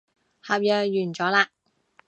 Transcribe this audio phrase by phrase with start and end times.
[0.41, 1.45] 合約完咗喇